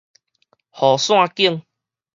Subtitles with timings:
[0.71, 1.61] 雨傘襇